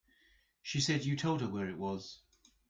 She 0.63 0.79
said 0.81 1.05
you 1.05 1.15
told 1.15 1.41
her 1.41 1.47
where 1.47 1.69
it 1.69 1.77
was. 1.77 2.21